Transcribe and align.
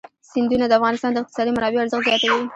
سیندونه 0.31 0.65
د 0.67 0.71
افغانستان 0.79 1.11
د 1.13 1.17
اقتصادي 1.21 1.51
منابعو 1.53 1.83
ارزښت 1.83 2.05
زیاتوي. 2.07 2.41